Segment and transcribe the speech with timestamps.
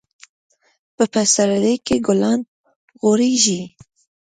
[0.95, 2.39] په پسرلي کي ګلان
[3.01, 3.61] غوړيږي.